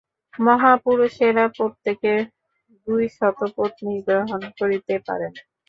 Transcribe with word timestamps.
মহাপুরুষেরা 0.39 1.45
প্রত্যেকে 1.57 2.13
দুই 2.87 3.03
শত 3.17 3.39
পত্নী 3.57 3.93
গ্রহণ 4.07 4.41
করিতে 4.59 4.95
পারেন। 5.07 5.33